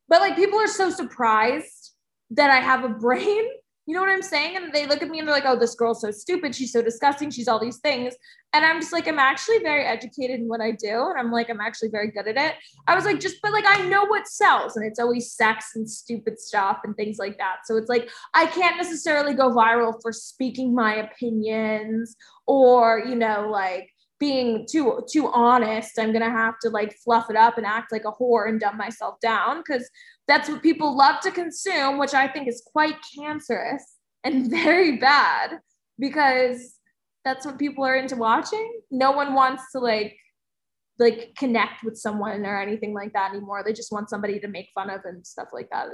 But 0.08 0.20
like 0.20 0.36
people 0.36 0.58
are 0.58 0.68
so 0.68 0.90
surprised 0.90 1.92
that 2.30 2.50
I 2.50 2.60
have 2.60 2.84
a 2.84 2.88
brain. 2.88 3.44
You 3.86 3.94
know 3.94 4.00
what 4.00 4.10
I'm 4.10 4.22
saying? 4.22 4.56
And 4.56 4.72
they 4.72 4.86
look 4.86 5.02
at 5.02 5.08
me 5.08 5.20
and 5.20 5.28
they're 5.28 5.34
like, 5.34 5.44
oh, 5.46 5.56
this 5.56 5.76
girl's 5.76 6.00
so 6.00 6.10
stupid. 6.10 6.54
She's 6.54 6.72
so 6.72 6.82
disgusting. 6.82 7.30
She's 7.30 7.46
all 7.46 7.60
these 7.60 7.78
things. 7.78 8.14
And 8.56 8.64
I'm 8.64 8.80
just 8.80 8.92
like, 8.92 9.06
I'm 9.06 9.18
actually 9.18 9.58
very 9.58 9.84
educated 9.84 10.40
in 10.40 10.48
what 10.48 10.62
I 10.62 10.70
do. 10.70 11.10
And 11.10 11.18
I'm 11.18 11.30
like, 11.30 11.50
I'm 11.50 11.60
actually 11.60 11.90
very 11.90 12.10
good 12.10 12.26
at 12.26 12.38
it. 12.38 12.54
I 12.86 12.94
was 12.94 13.04
like, 13.04 13.20
just, 13.20 13.36
but 13.42 13.52
like, 13.52 13.66
I 13.68 13.86
know 13.86 14.06
what 14.06 14.26
sells. 14.26 14.76
And 14.76 14.86
it's 14.86 14.98
always 14.98 15.30
sex 15.30 15.72
and 15.75 15.88
stupid 15.88 16.40
stuff 16.40 16.78
and 16.82 16.96
things 16.96 17.18
like 17.18 17.36
that. 17.36 17.66
So 17.66 17.76
it's 17.76 17.90
like, 17.90 18.08
I 18.32 18.46
can't 18.46 18.78
necessarily 18.78 19.34
go 19.34 19.50
viral 19.50 20.00
for 20.00 20.10
speaking 20.10 20.75
my 20.75 20.94
opinions 20.94 22.16
or, 22.46 23.02
you 23.06 23.14
know, 23.14 23.48
like, 23.50 23.90
being 24.18 24.66
too 24.66 25.04
too 25.12 25.28
honest 25.28 25.98
i'm 25.98 26.10
gonna 26.10 26.30
have 26.30 26.58
to 26.58 26.70
like 26.70 26.96
fluff 27.04 27.28
it 27.28 27.36
up 27.36 27.58
and 27.58 27.66
act 27.66 27.92
like 27.92 28.06
a 28.06 28.12
whore 28.12 28.48
and 28.48 28.60
dumb 28.60 28.75
myself 28.75 29.20
down 29.20 29.58
because 29.58 29.90
that's 30.26 30.48
what 30.48 30.62
people 30.62 30.96
love 30.96 31.20
to 31.20 31.30
consume 31.30 31.98
which 31.98 32.14
i 32.14 32.26
think 32.26 32.48
is 32.48 32.66
quite 32.72 32.96
cancerous 33.14 33.96
and 34.25 34.50
very 34.50 34.96
bad 34.96 35.58
because 35.98 36.75
that's 37.26 37.45
what 37.45 37.59
people 37.59 37.85
are 37.85 37.97
into 37.97 38.14
watching. 38.14 38.80
No 38.92 39.11
one 39.11 39.35
wants 39.35 39.64
to 39.73 39.80
like 39.80 40.16
like 40.99 41.33
connect 41.37 41.83
with 41.85 41.99
someone 41.99 42.47
or 42.47 42.59
anything 42.59 42.95
like 42.95 43.12
that 43.12 43.33
anymore. 43.33 43.62
They 43.64 43.73
just 43.73 43.92
want 43.92 44.09
somebody 44.09 44.38
to 44.40 44.49
make 44.49 44.68
fun 44.75 44.88
of 44.88 45.00
and 45.04 45.26
stuff 45.26 45.49
like 45.52 45.68
that. 45.71 45.88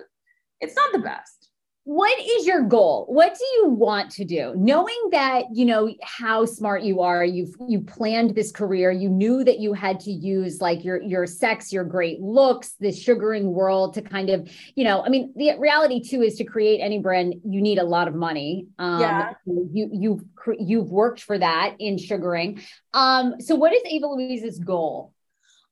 It's 0.61 0.77
not 0.77 0.93
the 0.93 0.99
best 0.99 1.49
What 1.85 2.17
is 2.21 2.47
your 2.47 2.63
goal? 2.63 3.07
What 3.09 3.35
do 3.37 3.45
you 3.57 3.71
want 3.71 4.13
to 4.13 4.25
do? 4.25 4.55
Knowing 4.57 5.09
that 5.11 5.47
you 5.53 5.65
know 5.65 5.93
how 6.01 6.45
smart 6.45 6.83
you 6.85 7.01
are, 7.01 7.25
you've 7.25 7.57
you 7.67 7.81
planned 7.81 8.37
this 8.37 8.53
career, 8.53 8.93
you 8.93 9.09
knew 9.09 9.43
that 9.43 9.59
you 9.59 9.73
had 9.73 9.99
to 10.01 10.13
use 10.13 10.61
like 10.61 10.85
your 10.85 11.03
your 11.03 11.27
sex, 11.27 11.73
your 11.73 11.83
great 11.83 12.21
looks, 12.21 12.75
this 12.79 13.03
sugaring 13.03 13.53
world 13.53 13.95
to 13.95 14.03
kind 14.03 14.31
of, 14.31 14.49
you 14.77 14.85
know, 14.85 15.05
I 15.05 15.09
mean, 15.09 15.33
the 15.35 15.59
reality 15.59 16.01
too 16.01 16.23
is 16.23 16.37
to 16.37 16.45
create 16.45 16.79
any 16.79 17.01
brand, 17.01 17.35
you 17.45 17.61
need 17.61 17.79
a 17.79 17.85
lot 17.85 18.07
of 18.07 18.15
money. 18.15 18.69
Um, 18.79 19.01
Yeah. 19.01 19.33
you 19.45 19.91
you've 19.93 20.23
you've 20.61 20.91
worked 20.91 21.23
for 21.23 21.37
that 21.37 21.75
in 21.81 21.99
sugaring. 21.99 22.63
Um, 22.95 23.41
so 23.41 23.57
what 23.57 23.73
is 23.73 23.83
Ava 23.87 24.07
Louise's 24.07 24.61
goal? 24.61 25.12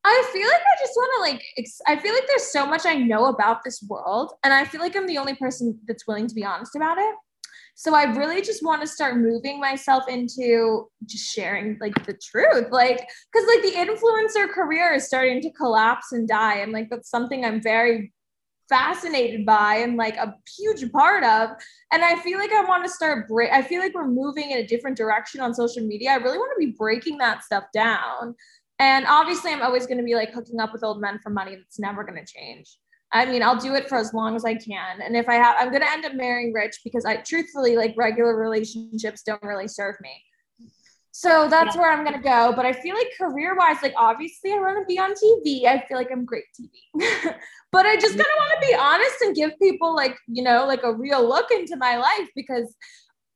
I 0.03 0.31
feel 0.33 0.47
like 0.47 0.61
I 0.61 0.81
just 0.81 0.93
want 0.97 1.11
to 1.17 1.33
like 1.33 1.45
ex- 1.59 1.81
I 1.87 1.97
feel 1.97 2.15
like 2.15 2.27
there's 2.27 2.51
so 2.51 2.67
much 2.67 2.87
I 2.87 2.95
know 2.95 3.27
about 3.27 3.63
this 3.65 3.83
world 3.83 4.33
and 4.43 4.53
I 4.53 4.65
feel 4.65 4.81
like 4.81 4.97
I'm 4.97 5.07
the 5.07 5.19
only 5.19 5.35
person 5.35 5.79
that's 5.87 6.07
willing 6.07 6.27
to 6.27 6.35
be 6.35 6.45
honest 6.45 6.75
about 6.75 6.99
it. 6.99 7.15
So 7.75 7.95
I 7.95 8.05
really 8.05 8.43
just 8.43 8.65
want 8.65 8.81
to 8.83 8.87
start 8.87 9.17
moving 9.17 9.61
myself 9.61 10.09
into 10.09 10.89
just 11.05 11.33
sharing 11.33 11.79
like 11.81 12.07
the 12.07 12.15
truth. 12.15 12.69
Like 12.71 13.09
cuz 13.35 13.47
like 13.47 13.63
the 13.63 13.73
influencer 13.77 14.49
career 14.51 14.95
is 14.95 15.07
starting 15.07 15.41
to 15.43 15.53
collapse 15.53 16.13
and 16.13 16.27
die 16.27 16.57
and 16.57 16.73
like 16.73 16.89
that's 16.91 17.11
something 17.11 17.45
I'm 17.45 17.63
very 17.63 18.13
fascinated 18.71 19.45
by 19.45 19.75
and 19.77 19.97
like 19.97 20.17
a 20.17 20.35
huge 20.57 20.91
part 20.93 21.25
of. 21.25 21.51
And 21.93 22.03
I 22.03 22.17
feel 22.21 22.39
like 22.39 22.53
I 22.53 22.65
want 22.65 22.85
to 22.85 22.91
start 22.91 23.29
break. 23.29 23.51
I 23.53 23.61
feel 23.61 23.81
like 23.81 23.95
we're 23.95 24.07
moving 24.07 24.53
in 24.53 24.59
a 24.59 24.67
different 24.67 24.97
direction 24.97 25.41
on 25.43 25.53
social 25.53 25.85
media. 25.85 26.13
I 26.13 26.17
really 26.17 26.39
want 26.39 26.53
to 26.59 26.67
be 26.67 26.73
breaking 26.79 27.19
that 27.19 27.43
stuff 27.43 27.65
down. 27.75 28.35
And 28.81 29.07
obviously, 29.07 29.53
I'm 29.53 29.63
always 29.63 29.87
going 29.87 29.99
to 29.99 30.05
be 30.05 30.15
like 30.15 30.33
hooking 30.33 30.59
up 30.59 30.73
with 30.73 30.83
old 30.83 31.01
men 31.01 31.21
for 31.23 31.31
money. 31.31 31.55
That's 31.55 31.79
never 31.79 32.03
going 32.03 32.19
to 32.19 32.33
change. 32.33 32.77
I 33.13 33.27
mean, 33.27 33.43
I'll 33.43 33.59
do 33.59 33.75
it 33.75 33.89
for 33.89 33.99
as 33.99 34.15
long 34.15 34.37
as 34.37 34.45
I 34.45 34.55
can. 34.55 35.03
And 35.03 35.17
if 35.17 35.29
I 35.29 35.35
have, 35.35 35.57
I'm 35.59 35.69
going 35.69 35.83
to 35.83 35.91
end 35.91 36.07
up 36.07 36.15
marrying 36.15 36.53
rich 36.53 36.81
because 36.83 37.05
I 37.05 37.17
truthfully 37.17 37.77
like 37.77 37.95
regular 37.97 38.37
relationships 38.37 39.23
don't 39.23 39.43
really 39.43 39.69
serve 39.69 39.97
me. 40.01 40.11
So 41.13 41.49
that's 41.51 41.75
yeah. 41.75 41.83
where 41.83 41.93
I'm 41.93 42.05
gonna 42.05 42.23
go. 42.23 42.53
But 42.55 42.67
I 42.67 42.73
feel 42.73 42.95
like 42.95 43.09
career 43.19 43.57
wise, 43.57 43.77
like 43.83 43.95
obviously 43.97 44.53
I 44.53 44.57
want 44.59 44.79
to 44.79 44.87
be 44.87 44.99
on 44.99 45.11
TV. 45.11 45.67
I 45.67 45.85
feel 45.87 45.99
like 45.99 46.09
I'm 46.11 46.25
great 46.25 46.45
TV. 46.59 46.71
but 47.73 47.85
I 47.85 47.97
just 47.97 48.17
kind 48.17 48.21
of 48.21 48.39
want 48.39 48.61
to 48.61 48.67
be 48.67 48.75
honest 48.75 49.17
and 49.23 49.35
give 49.35 49.59
people 49.61 49.95
like, 49.95 50.17
you 50.29 50.43
know, 50.43 50.67
like 50.67 50.83
a 50.83 50.95
real 50.95 51.29
look 51.29 51.51
into 51.51 51.77
my 51.77 51.97
life 51.97 52.29
because 52.37 52.75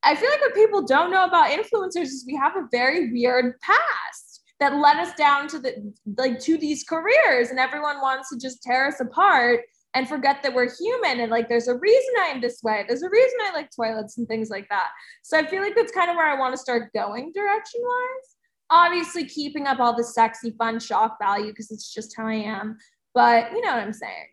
I 0.03 0.15
feel 0.15 0.31
like 0.31 0.41
what 0.41 0.55
people 0.55 0.83
don't 0.83 1.11
know 1.11 1.25
about 1.25 1.51
influencers 1.51 2.05
is 2.05 2.25
we 2.27 2.37
have 2.37 2.57
a 2.57 2.69
very 2.71 3.11
weird 3.11 3.59
past 3.61 4.34
that 4.61 4.77
led 4.77 4.97
us 4.97 5.15
down 5.15 5.49
to 5.49 5.59
the 5.59 5.93
like 6.17 6.39
to 6.41 6.57
these 6.57 6.85
careers 6.85 7.51
and 7.51 7.59
everyone 7.59 8.01
wants 8.01 8.31
to 8.31 8.39
just 8.39 8.63
tear 8.63 8.87
us 8.87 9.01
apart 9.01 9.61
and 9.95 10.09
forget 10.09 10.43
that 10.43 10.53
we're 10.55 10.75
human 10.75 11.21
and 11.21 11.31
like 11.31 11.49
there's 11.49 11.69
a 11.69 11.77
reason 11.77 12.15
I'm 12.21 12.41
this 12.41 12.61
way. 12.63 12.85
There's 12.87 13.03
a 13.03 13.11
reason 13.11 13.39
I 13.43 13.53
like 13.55 13.71
toilets 13.75 14.19
and 14.19 14.27
things 14.27 14.51
like 14.51 14.69
that. 14.69 14.89
So 15.23 15.39
I 15.39 15.47
feel 15.47 15.63
like 15.63 15.75
that's 15.77 15.93
kind 15.93 16.11
of 16.11 16.17
where 16.17 16.29
I 16.29 16.39
want 16.39 16.53
to 16.55 16.59
start 16.59 16.93
going 16.93 17.33
direction 17.35 17.81
wise. 17.83 18.37
Obviously, 18.71 19.25
keeping 19.27 19.67
up 19.67 19.79
all 19.79 19.95
the 19.95 20.03
sexy, 20.03 20.53
fun 20.59 20.81
shock 20.81 21.19
value 21.21 21.49
because 21.49 21.71
it's 21.71 21.93
just 21.93 22.17
how 22.17 22.27
I 22.27 22.35
am. 22.35 22.79
But 23.13 23.53
you 23.53 23.61
know 23.61 23.71
what 23.71 23.83
I'm 23.83 23.93
saying. 23.93 24.29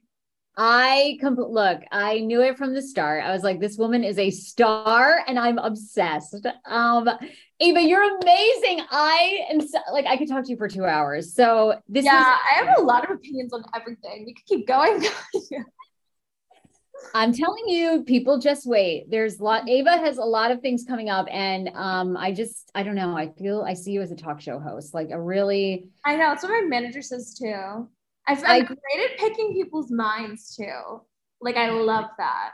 I 0.57 1.17
com- 1.21 1.35
look, 1.35 1.81
I 1.91 2.19
knew 2.19 2.41
it 2.41 2.57
from 2.57 2.73
the 2.73 2.81
start. 2.81 3.23
I 3.23 3.31
was 3.31 3.43
like, 3.43 3.59
this 3.59 3.77
woman 3.77 4.03
is 4.03 4.19
a 4.19 4.31
star 4.31 5.23
and 5.27 5.39
I'm 5.39 5.57
obsessed. 5.57 6.45
Um, 6.65 7.09
Ava, 7.61 7.81
you're 7.81 8.17
amazing. 8.17 8.81
I 8.89 9.45
am 9.51 9.61
so, 9.61 9.77
like, 9.93 10.07
I 10.07 10.17
could 10.17 10.27
talk 10.27 10.43
to 10.45 10.49
you 10.49 10.57
for 10.57 10.67
two 10.67 10.85
hours. 10.85 11.33
So 11.33 11.79
this 11.87 12.03
Yeah, 12.03 12.17
was- 12.17 12.39
I 12.51 12.65
have 12.65 12.77
a 12.79 12.81
lot 12.81 13.03
of 13.03 13.11
opinions 13.15 13.53
on 13.53 13.63
everything. 13.75 14.25
We 14.25 14.33
could 14.33 14.45
keep 14.47 14.67
going. 14.67 15.05
I'm 17.13 17.33
telling 17.33 17.67
you, 17.67 18.03
people 18.03 18.39
just 18.39 18.65
wait. 18.65 19.09
There's 19.09 19.39
a 19.39 19.43
lot. 19.43 19.69
Ava 19.69 19.97
has 19.97 20.17
a 20.17 20.23
lot 20.23 20.51
of 20.51 20.61
things 20.61 20.85
coming 20.87 21.09
up, 21.09 21.27
and 21.29 21.69
um, 21.75 22.15
I 22.15 22.31
just, 22.31 22.71
I 22.75 22.83
don't 22.83 22.95
know. 22.95 23.17
I 23.17 23.31
feel 23.33 23.63
I 23.63 23.73
see 23.73 23.91
you 23.91 24.01
as 24.01 24.11
a 24.11 24.15
talk 24.15 24.39
show 24.39 24.59
host, 24.59 24.93
like 24.93 25.09
a 25.11 25.19
really. 25.19 25.89
I 26.05 26.15
know. 26.15 26.31
It's 26.31 26.43
what 26.43 26.51
my 26.51 26.61
manager 26.67 27.01
says 27.01 27.33
too. 27.33 27.87
I'm 28.27 28.45
I, 28.45 28.61
great 28.61 29.11
at 29.11 29.17
picking 29.17 29.53
people's 29.53 29.91
minds 29.91 30.55
too. 30.55 31.01
Like 31.41 31.57
I 31.57 31.71
love 31.71 32.05
that. 32.17 32.51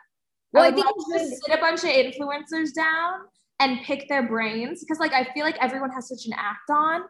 Well, 0.54 0.64
I, 0.64 0.68
I 0.68 0.72
think 0.72 0.88
just 1.14 1.44
sit 1.46 1.54
a 1.56 1.60
bunch 1.60 1.84
of 1.84 1.90
influencers 1.90 2.74
down 2.74 3.20
and 3.60 3.82
pick 3.84 4.08
their 4.08 4.28
brains 4.28 4.82
because 4.82 5.00
like 5.00 5.14
I 5.14 5.26
feel 5.34 5.44
like 5.44 5.58
everyone 5.60 5.92
has 5.92 6.08
such 6.08 6.26
an 6.26 6.34
act 6.38 6.70
on 6.70 7.02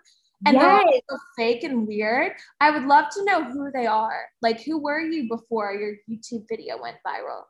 and 0.45 0.55
yes. 0.55 0.85
they're 0.89 1.01
so 1.09 1.17
fake 1.35 1.63
and 1.63 1.87
weird. 1.87 2.33
I 2.61 2.71
would 2.71 2.83
love 2.83 3.05
to 3.13 3.25
know 3.25 3.43
who 3.43 3.71
they 3.73 3.87
are. 3.87 4.25
Like 4.41 4.61
who 4.63 4.81
were 4.81 4.99
you 4.99 5.27
before 5.27 5.73
your 5.73 5.95
YouTube 6.09 6.45
video 6.49 6.81
went 6.81 6.97
viral? 7.05 7.43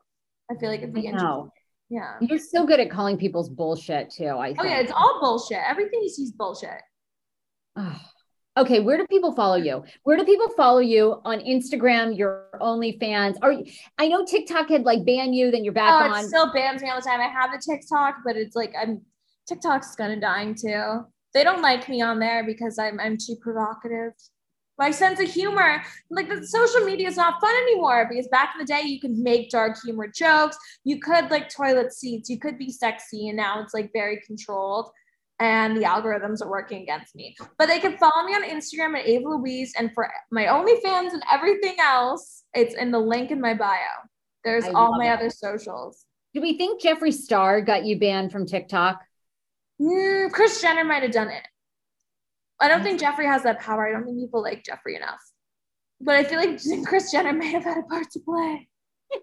I 0.50 0.58
feel 0.58 0.70
like 0.70 0.80
it'd 0.80 0.94
be 0.94 1.06
interesting. 1.06 1.50
Yeah. 1.90 2.16
You're 2.20 2.38
so 2.38 2.66
good 2.66 2.80
at 2.80 2.90
calling 2.90 3.16
people's 3.16 3.48
bullshit 3.48 4.10
too. 4.10 4.36
I 4.38 4.48
think. 4.48 4.60
Oh 4.60 4.64
yeah, 4.64 4.80
it's 4.80 4.92
all 4.92 5.18
bullshit. 5.20 5.58
Everything 5.66 6.00
you 6.02 6.08
see 6.08 6.22
is 6.22 6.32
bullshit. 6.32 6.80
Okay, 8.58 8.80
where 8.80 8.96
do 8.96 9.06
people 9.06 9.32
follow 9.32 9.56
mm-hmm. 9.56 9.66
you? 9.66 9.84
Where 10.02 10.16
do 10.16 10.24
people 10.24 10.48
follow 10.56 10.80
you 10.80 11.20
on 11.24 11.38
Instagram, 11.40 12.18
your 12.18 12.46
OnlyFans? 12.60 13.36
Or 13.40 13.62
I 13.98 14.08
know 14.08 14.24
TikTok 14.24 14.68
had 14.68 14.82
like 14.82 15.06
banned 15.06 15.34
you, 15.34 15.50
then 15.50 15.64
you're 15.64 15.72
back 15.72 15.92
oh, 15.92 16.12
on. 16.12 16.24
It 16.24 16.28
still 16.28 16.52
bans 16.52 16.82
me 16.82 16.90
all 16.90 17.00
the 17.00 17.06
time. 17.06 17.20
I 17.20 17.28
have 17.28 17.52
a 17.52 17.58
TikTok, 17.58 18.16
but 18.24 18.36
it's 18.36 18.56
like 18.56 18.74
I'm 18.80 19.02
TikTok's 19.48 19.94
kind 19.94 20.12
of 20.12 20.20
dying 20.20 20.54
too. 20.54 21.04
They 21.34 21.44
don't 21.44 21.62
like 21.62 21.88
me 21.88 22.02
on 22.02 22.18
there 22.18 22.44
because 22.44 22.78
I'm 22.78 22.98
I'm 22.98 23.16
too 23.16 23.36
provocative. 23.40 24.12
My 24.76 24.90
sense 24.92 25.20
of 25.20 25.28
humor, 25.28 25.82
like 26.10 26.28
the 26.28 26.46
social 26.46 26.82
media 26.82 27.08
is 27.08 27.16
not 27.16 27.40
fun 27.40 27.54
anymore 27.62 28.06
because 28.08 28.28
back 28.28 28.54
in 28.54 28.64
the 28.64 28.72
day 28.72 28.82
you 28.82 29.00
could 29.00 29.16
make 29.16 29.50
dark 29.50 29.76
humor 29.84 30.06
jokes, 30.06 30.56
you 30.84 31.00
could 31.00 31.30
like 31.30 31.48
toilet 31.48 31.92
seats, 31.92 32.30
you 32.30 32.38
could 32.38 32.58
be 32.58 32.70
sexy, 32.70 33.28
and 33.28 33.36
now 33.36 33.60
it's 33.60 33.74
like 33.74 33.90
very 33.92 34.20
controlled 34.26 34.90
and 35.40 35.76
the 35.76 35.82
algorithms 35.82 36.42
are 36.42 36.50
working 36.50 36.82
against 36.82 37.14
me. 37.14 37.36
But 37.58 37.66
they 37.66 37.78
can 37.78 37.96
follow 37.96 38.26
me 38.26 38.34
on 38.34 38.42
Instagram 38.42 38.98
at 38.98 39.06
Ava 39.06 39.28
Louise, 39.28 39.74
and 39.78 39.92
for 39.94 40.10
my 40.30 40.46
OnlyFans 40.46 41.12
and 41.12 41.22
everything 41.30 41.76
else, 41.80 42.44
it's 42.54 42.74
in 42.74 42.90
the 42.90 42.98
link 42.98 43.30
in 43.30 43.40
my 43.40 43.54
bio. 43.54 43.76
There's 44.44 44.64
I 44.64 44.72
all 44.72 44.98
my 44.98 45.06
it. 45.06 45.12
other 45.12 45.30
socials. 45.30 46.04
Do 46.34 46.40
we 46.40 46.58
think 46.58 46.82
Jeffree 46.82 47.12
Star 47.12 47.60
got 47.60 47.84
you 47.84 47.98
banned 47.98 48.32
from 48.32 48.46
TikTok? 48.46 49.00
Mm, 49.80 50.32
Kris 50.32 50.60
Jenner 50.60 50.84
might 50.84 51.02
have 51.02 51.12
done 51.12 51.28
it. 51.28 51.46
I 52.60 52.68
don't 52.68 52.82
think 52.82 53.00
Jeffree 53.00 53.26
has 53.26 53.44
that 53.44 53.60
power. 53.60 53.88
I 53.88 53.92
don't 53.92 54.04
think 54.04 54.18
people 54.18 54.42
like 54.42 54.64
Jeffree 54.64 54.96
enough. 54.96 55.20
But 56.00 56.16
I 56.16 56.24
feel 56.24 56.38
like 56.38 56.60
Kris 56.86 57.12
Jenner 57.12 57.32
may 57.32 57.52
have 57.52 57.64
had 57.64 57.78
a 57.78 57.82
part 57.82 58.10
to 58.12 58.20
play. 58.20 58.68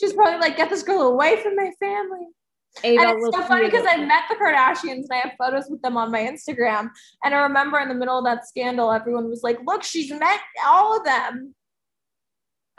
She's 0.00 0.14
probably 0.14 0.40
like, 0.40 0.56
get 0.56 0.70
this 0.70 0.82
girl 0.82 1.02
away 1.02 1.42
from 1.42 1.56
my 1.56 1.70
family. 1.78 2.26
Ava 2.82 3.02
and 3.02 3.18
it's 3.18 3.36
so 3.36 3.42
funny 3.44 3.66
because 3.66 3.86
I 3.88 3.98
met 3.98 4.24
the 4.28 4.34
Kardashians 4.34 5.04
and 5.04 5.12
I 5.12 5.16
have 5.18 5.32
photos 5.38 5.66
with 5.70 5.80
them 5.82 5.96
on 5.96 6.10
my 6.10 6.20
Instagram. 6.20 6.90
And 7.22 7.34
I 7.34 7.42
remember 7.42 7.78
in 7.78 7.88
the 7.88 7.94
middle 7.94 8.18
of 8.18 8.24
that 8.24 8.48
scandal, 8.48 8.90
everyone 8.90 9.28
was 9.28 9.42
like, 9.42 9.58
look, 9.64 9.84
she's 9.84 10.10
met 10.10 10.40
all 10.66 10.98
of 10.98 11.04
them. 11.04 11.54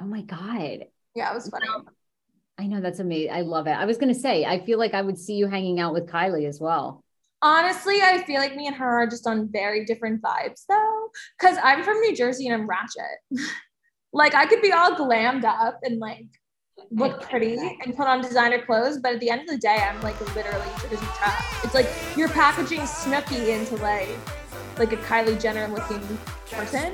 Oh 0.01 0.05
my 0.05 0.21
God. 0.21 0.85
Yeah, 1.15 1.31
it 1.31 1.35
was 1.35 1.49
funny. 1.49 1.67
I 2.57 2.67
know 2.67 2.81
that's 2.81 2.99
amazing. 2.99 3.33
I 3.33 3.41
love 3.41 3.67
it. 3.67 3.71
I 3.71 3.85
was 3.85 3.97
going 3.97 4.13
to 4.13 4.19
say, 4.19 4.45
I 4.45 4.65
feel 4.65 4.79
like 4.79 4.93
I 4.93 5.01
would 5.01 5.17
see 5.17 5.35
you 5.35 5.47
hanging 5.47 5.79
out 5.79 5.93
with 5.93 6.07
Kylie 6.07 6.47
as 6.47 6.59
well. 6.59 7.03
Honestly, 7.41 8.01
I 8.01 8.23
feel 8.23 8.39
like 8.39 8.55
me 8.55 8.67
and 8.67 8.75
her 8.75 9.03
are 9.03 9.07
just 9.07 9.27
on 9.27 9.49
very 9.51 9.85
different 9.85 10.21
vibes 10.21 10.63
though. 10.67 11.09
Cause 11.39 11.57
I'm 11.63 11.83
from 11.83 11.99
New 11.99 12.15
Jersey 12.15 12.47
and 12.47 12.55
I'm 12.55 12.67
ratchet. 12.67 13.19
like 14.13 14.33
I 14.33 14.45
could 14.45 14.61
be 14.61 14.71
all 14.71 14.95
glammed 14.95 15.43
up 15.43 15.79
and 15.83 15.99
like 15.99 16.25
look 16.91 17.21
pretty 17.21 17.57
and 17.57 17.95
put 17.95 18.07
on 18.07 18.21
designer 18.21 18.61
clothes, 18.61 18.97
but 18.99 19.13
at 19.13 19.19
the 19.19 19.29
end 19.29 19.41
of 19.41 19.47
the 19.47 19.57
day, 19.57 19.75
I'm 19.75 20.01
like 20.01 20.19
literally 20.35 20.65
Jersey 20.81 21.05
trash. 21.17 21.63
It's 21.63 21.73
like 21.73 21.87
you're 22.15 22.29
packaging 22.29 22.81
Snooki 22.81 23.49
into 23.49 23.75
like 23.77 24.09
like 24.77 24.91
a 24.91 24.97
Kylie 24.97 25.41
Jenner 25.41 25.67
looking 25.67 26.01
person. 26.51 26.93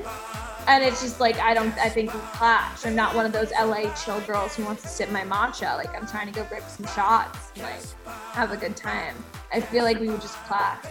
And 0.68 0.84
it's 0.84 1.02
just 1.02 1.18
like 1.20 1.38
I 1.40 1.54
don't 1.54 1.76
I 1.78 1.88
think 1.88 2.12
we 2.14 2.20
clash. 2.32 2.86
I'm 2.86 2.94
not 2.94 3.14
one 3.14 3.26
of 3.26 3.32
those 3.32 3.50
LA 3.52 3.92
chill 3.94 4.20
girls 4.20 4.54
who 4.54 4.64
wants 4.64 4.82
to 4.82 4.88
sip 4.88 5.10
my 5.10 5.22
matcha. 5.22 5.76
Like 5.76 5.94
I'm 5.94 6.06
trying 6.06 6.26
to 6.26 6.32
go 6.32 6.46
rip 6.50 6.68
some 6.68 6.86
shots 6.86 7.50
and 7.54 7.64
like 7.64 8.06
have 8.32 8.52
a 8.52 8.56
good 8.56 8.76
time. 8.76 9.16
I 9.52 9.60
feel 9.60 9.84
like 9.84 9.98
we 9.98 10.08
would 10.08 10.20
just 10.20 10.36
clash. 10.44 10.84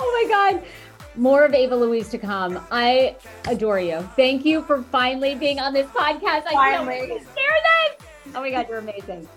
Oh 0.00 0.22
my 0.22 0.30
god 0.30 0.64
more 1.18 1.44
of 1.44 1.54
Ava 1.54 1.76
Louise 1.76 2.08
to 2.10 2.18
come. 2.18 2.64
I 2.70 3.16
adore 3.46 3.80
you. 3.80 4.00
Thank 4.16 4.44
you 4.44 4.62
for 4.62 4.82
finally 4.82 5.34
being 5.34 5.58
on 5.58 5.72
this 5.72 5.86
podcast. 5.88 6.44
Finally. 6.44 6.94
I 6.94 7.06
can't 7.06 7.22
share 7.22 7.26
this. 7.26 8.06
Oh 8.34 8.40
my 8.40 8.50
God, 8.50 8.66
you're 8.68 8.78
amazing. 8.78 9.28